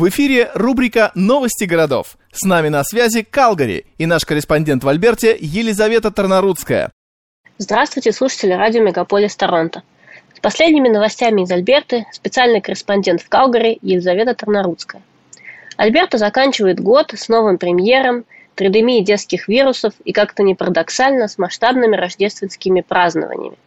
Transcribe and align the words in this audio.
В 0.00 0.08
эфире 0.08 0.50
рубрика 0.54 1.12
«Новости 1.14 1.64
городов». 1.64 2.16
С 2.32 2.46
нами 2.46 2.70
на 2.70 2.82
связи 2.84 3.20
Калгари 3.20 3.84
и 3.98 4.06
наш 4.06 4.24
корреспондент 4.24 4.82
в 4.82 4.88
Альберте 4.88 5.36
Елизавета 5.38 6.10
Тарнарудская. 6.10 6.90
Здравствуйте, 7.58 8.10
слушатели 8.12 8.52
радио 8.52 8.82
«Мегаполис 8.82 9.36
Торонто». 9.36 9.82
С 10.34 10.40
последними 10.40 10.88
новостями 10.88 11.42
из 11.42 11.50
Альберты 11.50 12.06
специальный 12.12 12.62
корреспондент 12.62 13.20
в 13.20 13.28
Калгари 13.28 13.78
Елизавета 13.82 14.34
Тарнарудская. 14.34 15.02
Альберта 15.76 16.16
заканчивает 16.16 16.80
год 16.80 17.12
с 17.14 17.28
новым 17.28 17.58
премьером, 17.58 18.24
тридемией 18.54 19.04
детских 19.04 19.48
вирусов 19.48 19.92
и, 20.06 20.12
как-то 20.14 20.42
не 20.42 20.54
парадоксально, 20.54 21.28
с 21.28 21.36
масштабными 21.36 21.94
рождественскими 21.94 22.80
празднованиями. 22.80 23.58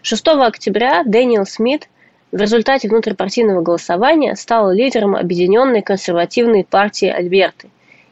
6 0.00 0.26
октября 0.26 1.02
Дэниел 1.04 1.44
Смит 1.44 1.90
в 2.32 2.36
результате 2.36 2.88
внутрипартийного 2.88 3.62
голосования 3.62 4.34
стал 4.34 4.70
лидером 4.72 5.14
Объединенной 5.14 5.82
консервативной 5.82 6.64
партии 6.64 7.08
Альберты 7.08 7.68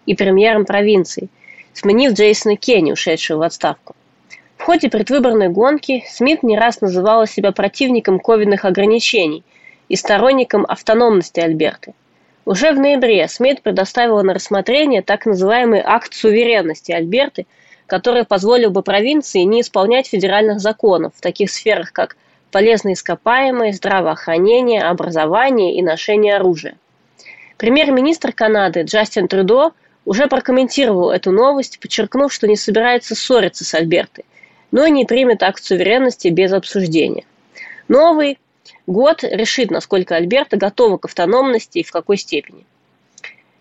и 0.06 0.14
премьером 0.14 0.64
провинции, 0.64 1.28
сменив 1.72 2.12
Джейсона 2.12 2.56
Кенни, 2.56 2.92
ушедшего 2.92 3.38
в 3.38 3.42
отставку. 3.42 3.95
В 4.56 4.62
ходе 4.62 4.88
предвыборной 4.88 5.48
гонки 5.48 6.05
Смит 6.08 6.42
не 6.42 6.56
раз 6.56 6.80
называла 6.80 7.27
себя 7.27 7.52
противником 7.52 8.19
ковидных 8.20 8.64
ограничений 8.64 9.42
и 9.88 9.96
сторонником 9.96 10.64
автономности 10.66 11.41
Альберты. 11.41 11.92
Уже 12.46 12.72
в 12.72 12.78
ноябре 12.78 13.27
Смит 13.28 13.62
предоставила 13.62 14.22
на 14.22 14.33
рассмотрение 14.33 15.02
так 15.02 15.27
называемый 15.27 15.83
акт 15.84 16.14
суверенности 16.14 16.92
Альберты, 16.92 17.46
который 17.86 18.24
позволил 18.24 18.70
бы 18.70 18.83
провинции 18.83 19.41
не 19.41 19.60
исполнять 19.60 20.06
федеральных 20.06 20.60
законов 20.60 21.12
в 21.16 21.20
таких 21.20 21.50
сферах, 21.50 21.92
как 21.92 22.16
полезные 22.54 22.92
ископаемые, 22.94 23.72
здравоохранение, 23.72 24.84
образование 24.84 25.74
и 25.74 25.82
ношение 25.82 26.36
оружия. 26.36 26.77
Премьер-министр 27.56 28.30
Канады 28.32 28.82
Джастин 28.82 29.27
Трюдо 29.27 29.72
уже 30.04 30.28
прокомментировал 30.28 31.10
эту 31.10 31.33
новость, 31.33 31.80
подчеркнув, 31.80 32.33
что 32.33 32.46
не 32.46 32.55
собирается 32.55 33.16
ссориться 33.16 33.64
с 33.64 33.74
Альбертой, 33.74 34.24
но 34.70 34.86
и 34.86 34.92
не 34.92 35.05
примет 35.05 35.42
акт 35.42 35.64
суверенности 35.64 36.28
без 36.28 36.52
обсуждения. 36.52 37.24
Новый 37.88 38.38
год 38.86 39.24
решит, 39.24 39.72
насколько 39.72 40.14
Альберта 40.14 40.56
готова 40.56 40.98
к 40.98 41.06
автономности 41.06 41.78
и 41.78 41.84
в 41.84 41.91
какой 41.91 42.18
степени. 42.18 42.64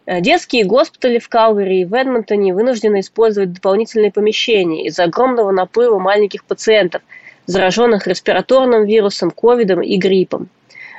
Э, 0.05 0.21
детские 0.21 0.65
госпитали 0.65 1.17
в 1.17 1.29
Калгари 1.29 1.81
и 1.81 1.85
в 1.85 1.95
Эдмонтоне 1.95 2.53
вынуждены 2.53 2.99
использовать 2.99 3.53
дополнительные 3.53 4.11
помещения 4.11 4.85
из-за 4.85 5.05
огромного 5.05 5.49
наплыва 5.49 5.97
маленьких 5.97 6.45
пациентов– 6.45 7.01
зараженных 7.45 8.07
респираторным 8.07 8.85
вирусом, 8.85 9.31
ковидом 9.31 9.81
и 9.81 9.97
гриппом. 9.97 10.49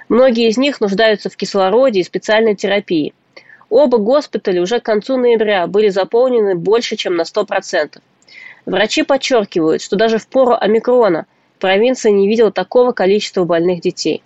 Многие 0.09 0.49
из 0.49 0.59
них 0.59 0.81
нуждаются 0.81 1.31
в 1.31 1.37
кислороде 1.37 2.01
и 2.01 2.05
специальной 2.05 2.55
терапии. 2.55 3.15
Оба 3.71 3.99
госпиталя 3.99 4.61
уже 4.61 4.81
к 4.81 4.85
концу 4.85 5.17
ноября 5.17 5.67
были 5.67 5.89
заполнены 5.89 6.55
больше, 6.55 6.97
чем 6.97 7.17
на 7.17 7.23
100%. 7.23 7.99
Врачи 8.67 9.03
подчеркивают, 9.03 9.83
что 9.83 9.97
даже 9.97 10.19
в 10.19 10.27
пору 10.27 10.55
омикрона 10.59 11.27
провинция 11.59 12.13
не 12.13 12.29
видела 12.29 12.53
такого 12.53 12.93
количества 12.93 13.45
больных 13.45 13.81
детей. 13.81 14.23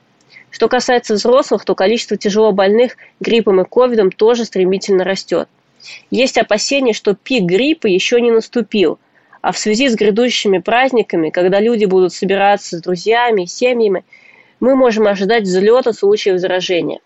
Что 0.50 0.68
касается 0.68 1.14
взрослых, 1.14 1.64
то 1.64 1.74
количество 1.74 2.16
тяжело 2.16 2.52
больных 2.52 2.96
гриппом 3.20 3.60
и 3.60 3.64
ковидом 3.64 4.10
тоже 4.10 4.44
стремительно 4.44 5.04
растет. 5.04 5.48
Есть 6.10 6.38
опасения, 6.38 6.92
что 6.92 7.14
пик 7.14 7.44
гриппа 7.44 7.86
еще 7.86 8.20
не 8.20 8.32
наступил– 8.32 8.98
а 9.40 9.52
в 9.52 9.58
связи 9.58 9.88
с 9.88 9.94
грядущими 9.94 10.58
праздниками, 10.58 11.30
когда 11.30 11.60
люди 11.60 11.84
будут 11.84 12.12
собираться 12.12 12.78
с 12.78 12.82
друзьями, 12.82 13.44
семьями, 13.44 14.04
мы 14.60 14.74
можем 14.74 15.06
ожидать 15.06 15.44
взлета 15.44 15.92
случаев 15.92 16.38
заражения. 16.38 16.98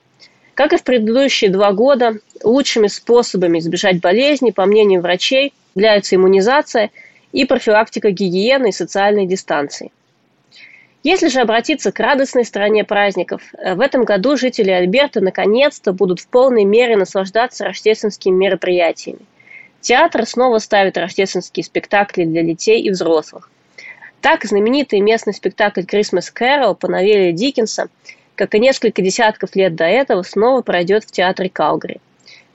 Как 0.55 0.73
и 0.73 0.77
в 0.77 0.83
предыдущие 0.83 1.51
два 1.51 1.73
года, 1.73 2.19
лучшими 2.43 2.87
способами 2.87 3.59
избежать 3.59 4.01
болезни, 4.01 4.51
по 4.51 4.67
мнению 4.67 5.01
врачей, 5.01 5.53
являются 5.75 6.17
иммунизация 6.17 6.91
и 7.33 7.45
профилактика 7.45 8.11
гигиены 8.11 8.69
и 8.69 8.73
социальной 8.73 9.27
дистанции. 9.27 9.91
Если 11.03 11.29
же 11.29 11.41
обратиться 11.41 11.91
к 11.91 11.99
радостной 11.99 12.45
стороне 12.45 12.85
праздников, 12.85 13.43
в 13.53 13.81
этом 13.81 14.05
году 14.05 14.37
жители 14.37 14.71
Альберта 14.71 15.21
наконец-то 15.21 15.93
будут 15.93 16.21
в 16.21 16.29
полной 16.29 16.65
мере 16.65 16.97
наслаждаться 16.97 17.65
рождественскими 17.65 18.35
мероприятиями. 18.35 19.21
Театр 19.83 20.25
снова 20.27 20.59
ставит 20.59 20.97
рождественские 20.97 21.65
спектакли 21.65 22.25
для 22.25 22.45
детей 22.45 22.81
и 22.81 22.91
взрослых. 22.91 23.51
Так, 24.21 24.45
знаменитый 24.45 25.01
местный 25.01 25.35
спектакль 25.35 25.81
«Christmas 25.81 26.33
Carol» 26.33 26.77
по 26.77 26.87
новелле 26.87 27.33
Диккенса, 27.33 27.89
как 28.37 28.55
и 28.55 28.61
несколько 28.61 29.03
десятков 29.03 29.57
лет 29.57 29.75
до 29.75 29.85
этого, 29.85 30.23
снова 30.23 30.63
пройдет 30.63 31.03
в 31.03 31.11
театре 31.11 31.51
Калгари. 31.51 32.01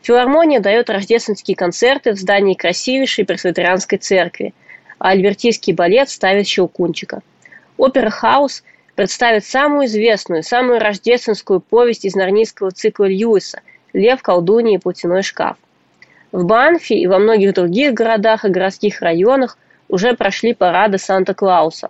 Филармония 0.01 0.61
дает 0.61 0.89
рождественские 0.89 1.57
концерты 1.57 2.13
в 2.13 2.17
здании 2.17 2.53
красивейшей 2.53 3.25
пресвитерианской 3.25 3.97
церкви, 3.97 4.53
а 4.97 5.09
альбертийский 5.09 5.73
балет 5.73 6.09
ставит 6.09 6.47
«Щелкунчика». 6.47 7.21
Опера 7.75 8.09
«Хаус» 8.09 8.63
представит 8.95 9.44
самую 9.44 9.88
известную, 9.88 10.44
самую 10.44 10.79
рождественскую 10.79 11.59
повесть 11.59 12.05
из 12.05 12.15
нарнийского 12.15 12.71
цикла 12.71 13.03
Льюиса 13.03 13.59
«Лев, 13.91 14.21
колдунья 14.21 14.77
и 14.77 14.81
платяной 14.81 15.23
шкаф». 15.23 15.57
В 16.37 16.45
Банфи 16.45 16.93
и 16.93 17.07
во 17.07 17.17
многих 17.17 17.55
других 17.55 17.95
городах 17.95 18.45
и 18.45 18.49
городских 18.49 19.01
районах 19.01 19.57
уже 19.89 20.13
прошли 20.13 20.53
парады 20.53 20.99
Санта-Клауса. 20.99 21.89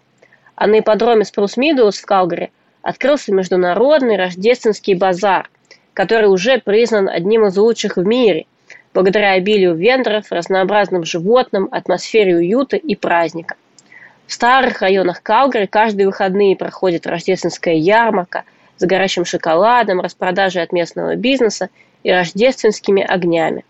А 0.56 0.68
на 0.68 0.80
ипподроме 0.80 1.26
Спрус 1.26 1.58
Мидоус 1.58 1.98
в 1.98 2.06
Калгари 2.06 2.54
открылся 2.82 3.34
международный 3.34 4.16
рождественский 4.16 4.94
базар, 4.94 5.50
который 5.94 6.30
уже 6.30 6.60
признан 6.60 7.10
одним 7.10 7.46
из 7.48 7.58
лучших 7.58 7.98
в 7.98 8.06
мире, 8.06 8.46
благодаря 8.94 9.34
обилию 9.34 9.76
вендоров, 9.76 10.32
разнообразным 10.32 11.04
животным, 11.04 11.68
атмосфере 11.70 12.38
уюта 12.38 12.78
и 12.78 12.96
праздника. 12.96 13.56
В 14.28 14.32
старых 14.32 14.82
районах 14.82 15.22
Калгари 15.22 15.66
каждые 15.66 16.08
выходные 16.08 16.56
проходит 16.56 17.06
рождественская 17.06 17.76
ярмарка 17.76 18.46
с 18.78 18.86
горячим 18.86 19.26
шоколадом, 19.26 20.00
распродажей 20.00 20.64
от 20.64 20.72
местного 20.72 21.18
бизнеса 21.18 21.68
и 22.04 22.12
рождественскими 22.14 23.04
огнями. 23.04 23.66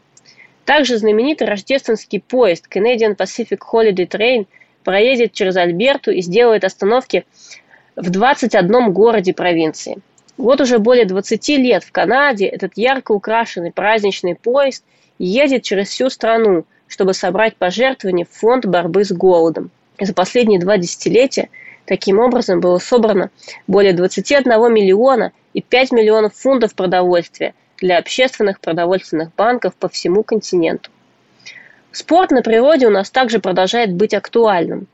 Также 0.67 0.97
знаменитый 0.97 1.47
рождественский 1.47 2.19
поезд 2.19 2.65
Canadian 2.69 3.15
Pacific 3.15 3.59
Holiday 3.71 4.05
Train 4.05 4.47
проедет 4.83 5.31
через 5.31 5.55
Альберту 5.55 6.11
и 6.11 6.21
сделает 6.21 6.65
остановки 6.65 7.25
в 7.95 8.09
21 8.09 8.91
городе 8.91 9.33
провинции. 9.33 9.99
Вот 10.35 10.59
уже 10.59 10.79
более 10.79 11.05
20 11.05 11.47
лет 11.59 11.85
в 11.85 11.93
Канаде 11.93 12.47
этот 12.47 12.73
ярко 12.75 13.13
украшенный 13.13 13.71
праздничный 13.71 14.35
поезд 14.35 14.83
едет 15.19 15.63
через 15.63 15.87
всю 15.87 16.09
страну, 16.09 16.65
чтобы 16.89 17.13
собрать 17.13 17.55
пожертвования 17.55 18.25
в 18.25 18.37
фонд 18.37 18.65
борьбы 18.65 19.05
с 19.05 19.13
голодом. 19.13 19.71
За 20.01 20.13
последние 20.13 20.59
два 20.59 20.77
десятилетия 20.77 21.47
таким 21.85 22.19
образом 22.19 22.59
было 22.59 22.79
собрано 22.79 23.29
более 23.67 23.93
21 23.93 24.43
миллиона 24.73 25.31
и 25.53 25.61
5 25.61 25.93
миллионов 25.93 26.35
фунтов 26.35 26.75
продовольствия– 26.75 27.53
для 27.77 27.97
общественных 27.97 28.59
продовольственных 28.59 29.33
банков 29.35 29.75
по 29.75 29.89
всему 29.89 30.23
континенту. 30.23 30.89
Спорт 31.91 32.31
на 32.31 32.41
природе 32.41 32.87
у 32.87 32.89
нас 32.89 33.09
также 33.09 33.39
продолжает 33.39 33.93
быть 33.93 34.13
актуальным. 34.13 34.87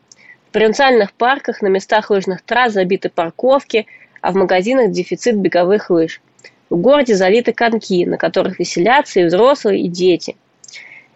В 0.48 0.52
провинциальных 0.54 1.14
парках 1.14 1.62
на 1.62 1.68
местах 1.68 2.10
лыжных 2.10 2.42
трасс 2.44 2.74
забиты 2.74 3.10
парковки, 3.10 3.88
а 4.22 4.32
в 4.32 4.36
магазинах 4.36 4.92
дефицит 4.92 5.36
беговых 5.36 5.90
лыж. 5.90 6.22
В 6.70 6.78
городе 6.78 7.16
залиты 7.16 7.52
коньки, 7.54 8.06
на 8.06 8.18
которых 8.18 8.60
веселятся 8.60 9.20
и 9.20 9.26
взрослые, 9.26 9.82
и 9.82 9.88
дети. 9.88 10.38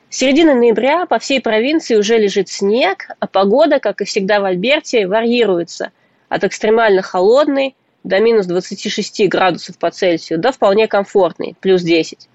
С 0.09 0.17
середины 0.17 0.53
ноября 0.53 1.05
по 1.05 1.19
всей 1.19 1.41
провинции 1.41 1.95
уже 1.95 2.17
лежит 2.17 2.49
снег, 2.49 3.09
а 3.19 3.27
погода, 3.27 3.79
как 3.79 4.01
и 4.01 4.05
всегда 4.05 4.39
в 4.39 4.45
Альберте, 4.45 5.07
варьируется 5.07 5.91
от 6.29 6.43
экстремально 6.43 7.01
холодной 7.01 7.75
до 8.03 8.19
минус 8.19 8.45
26 8.45 9.27
градусов 9.27 9.77
по 9.77 9.91
Цельсию, 9.91 10.39
да 10.39 10.51
вполне 10.51 10.87
комфортный, 10.87 11.55
плюс 11.59 11.81
10. 11.81 12.27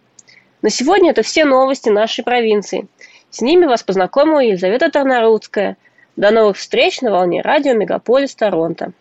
На 0.62 0.70
сегодня 0.70 1.10
это 1.10 1.22
все 1.22 1.44
новости 1.44 1.88
нашей 1.88 2.24
провинции. 2.24 2.86
С 3.30 3.40
ними 3.40 3.66
вас 3.66 3.82
познакомила 3.82 4.40
Елизавета 4.40 4.90
Тарнарудская. 4.90 5.76
До 6.16 6.30
новых 6.30 6.58
встреч 6.58 7.00
на 7.00 7.10
волне 7.10 7.40
радио 7.40 7.72
Мегаполис 7.72 8.34
Торонто. 8.34 8.92